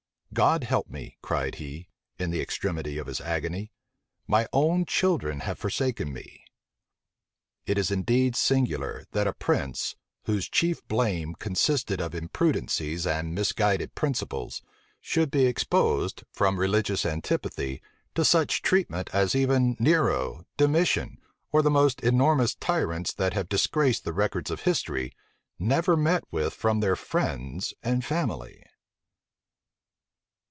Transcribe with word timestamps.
"God 0.33 0.63
help 0.63 0.87
me," 0.89 1.17
cried 1.21 1.55
he, 1.55 1.89
in 2.17 2.31
the 2.31 2.39
extremity 2.39 2.97
of 2.97 3.07
his 3.07 3.19
agony; 3.19 3.73
"my 4.29 4.47
own 4.53 4.85
children 4.85 5.41
have 5.41 5.59
forsaken 5.59 6.13
me!" 6.13 6.45
It 7.65 7.77
is 7.77 7.91
indeed 7.91 8.37
singular, 8.37 9.03
that 9.11 9.27
a 9.27 9.33
prince, 9.33 9.97
whose 10.23 10.47
chief 10.47 10.87
blame 10.87 11.35
consisted 11.35 11.99
in 11.99 12.15
imprudencies 12.29 13.05
and 13.05 13.35
misguided 13.35 13.93
principles, 13.93 14.61
should 15.01 15.31
be 15.31 15.47
exposed, 15.47 16.23
from 16.31 16.57
religious 16.57 17.05
antipathy, 17.05 17.81
to 18.15 18.23
such 18.23 18.61
treatment 18.61 19.09
as 19.11 19.35
even 19.35 19.75
Nero, 19.81 20.45
Domitian, 20.55 21.17
or 21.51 21.61
the 21.61 21.69
most 21.69 21.99
enormous 21.99 22.55
tyrants 22.55 23.13
that 23.15 23.33
have 23.33 23.49
disgraced 23.49 24.05
the 24.05 24.13
records 24.13 24.49
of 24.49 24.61
history, 24.61 25.11
never 25.59 25.97
met 25.97 26.23
with 26.31 26.53
from 26.53 26.79
their 26.79 26.95
friends 26.95 27.73
and 27.83 28.05
family. 28.05 28.63